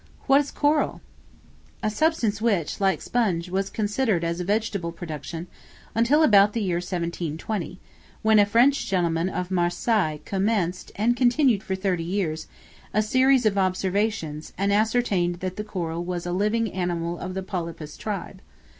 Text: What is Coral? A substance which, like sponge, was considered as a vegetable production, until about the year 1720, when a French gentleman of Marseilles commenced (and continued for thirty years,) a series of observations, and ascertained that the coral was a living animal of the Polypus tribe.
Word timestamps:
What 0.25 0.41
is 0.41 0.49
Coral? 0.49 0.99
A 1.83 1.91
substance 1.91 2.41
which, 2.41 2.81
like 2.81 3.03
sponge, 3.03 3.51
was 3.51 3.69
considered 3.69 4.23
as 4.23 4.39
a 4.39 4.43
vegetable 4.43 4.91
production, 4.91 5.45
until 5.93 6.23
about 6.23 6.53
the 6.53 6.63
year 6.63 6.77
1720, 6.77 7.79
when 8.23 8.39
a 8.39 8.45
French 8.47 8.87
gentleman 8.87 9.29
of 9.29 9.51
Marseilles 9.51 10.21
commenced 10.25 10.91
(and 10.95 11.15
continued 11.15 11.61
for 11.61 11.75
thirty 11.75 12.03
years,) 12.03 12.47
a 12.95 13.03
series 13.03 13.45
of 13.45 13.59
observations, 13.59 14.53
and 14.57 14.73
ascertained 14.73 15.35
that 15.35 15.55
the 15.55 15.63
coral 15.63 16.03
was 16.03 16.25
a 16.25 16.31
living 16.31 16.73
animal 16.73 17.19
of 17.19 17.35
the 17.35 17.43
Polypus 17.43 17.95
tribe. 17.95 18.41